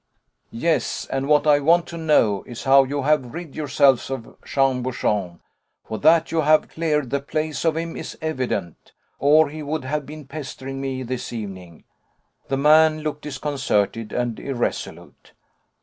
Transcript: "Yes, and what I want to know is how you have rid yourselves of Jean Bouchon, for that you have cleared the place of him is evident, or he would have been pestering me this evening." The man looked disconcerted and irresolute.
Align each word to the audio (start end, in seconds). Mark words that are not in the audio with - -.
"Yes, 0.49 1.05
and 1.11 1.27
what 1.27 1.45
I 1.45 1.59
want 1.59 1.85
to 1.89 1.95
know 1.97 2.41
is 2.47 2.63
how 2.63 2.83
you 2.85 3.03
have 3.03 3.35
rid 3.35 3.55
yourselves 3.55 4.09
of 4.09 4.35
Jean 4.43 4.81
Bouchon, 4.81 5.41
for 5.85 5.99
that 5.99 6.31
you 6.31 6.41
have 6.41 6.69
cleared 6.69 7.11
the 7.11 7.19
place 7.19 7.63
of 7.63 7.77
him 7.77 7.95
is 7.95 8.17
evident, 8.19 8.93
or 9.19 9.49
he 9.49 9.61
would 9.61 9.85
have 9.85 10.07
been 10.07 10.25
pestering 10.25 10.81
me 10.81 11.03
this 11.03 11.31
evening." 11.31 11.83
The 12.47 12.57
man 12.57 13.01
looked 13.01 13.21
disconcerted 13.21 14.11
and 14.11 14.39
irresolute. 14.39 15.33